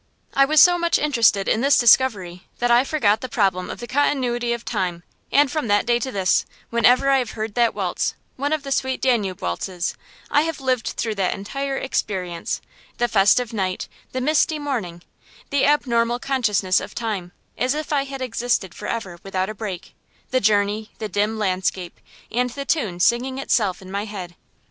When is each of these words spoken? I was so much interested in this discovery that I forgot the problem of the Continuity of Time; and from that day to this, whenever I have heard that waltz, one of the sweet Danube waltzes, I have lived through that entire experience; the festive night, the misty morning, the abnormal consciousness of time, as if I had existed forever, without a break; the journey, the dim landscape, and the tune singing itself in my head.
I 0.33 0.45
was 0.45 0.59
so 0.59 0.79
much 0.79 0.97
interested 0.97 1.47
in 1.47 1.61
this 1.61 1.77
discovery 1.77 2.47
that 2.57 2.71
I 2.71 2.83
forgot 2.83 3.21
the 3.21 3.29
problem 3.29 3.69
of 3.69 3.79
the 3.79 3.85
Continuity 3.85 4.51
of 4.51 4.65
Time; 4.65 5.03
and 5.31 5.51
from 5.51 5.67
that 5.67 5.85
day 5.85 5.99
to 5.99 6.11
this, 6.11 6.43
whenever 6.71 7.11
I 7.11 7.19
have 7.19 7.33
heard 7.33 7.53
that 7.53 7.75
waltz, 7.75 8.15
one 8.35 8.51
of 8.51 8.63
the 8.63 8.71
sweet 8.71 8.99
Danube 8.99 9.43
waltzes, 9.43 9.93
I 10.31 10.41
have 10.41 10.59
lived 10.59 10.87
through 10.87 11.13
that 11.21 11.35
entire 11.35 11.77
experience; 11.77 12.61
the 12.97 13.07
festive 13.07 13.53
night, 13.53 13.87
the 14.11 14.21
misty 14.21 14.57
morning, 14.57 15.03
the 15.51 15.65
abnormal 15.67 16.17
consciousness 16.17 16.79
of 16.79 16.95
time, 16.95 17.31
as 17.55 17.75
if 17.75 17.93
I 17.93 18.05
had 18.05 18.23
existed 18.23 18.73
forever, 18.73 19.19
without 19.21 19.49
a 19.49 19.53
break; 19.53 19.93
the 20.31 20.41
journey, 20.41 20.89
the 20.97 21.09
dim 21.09 21.37
landscape, 21.37 21.99
and 22.31 22.49
the 22.49 22.65
tune 22.65 22.99
singing 22.99 23.37
itself 23.37 23.83
in 23.83 23.91
my 23.91 24.05
head. 24.05 24.35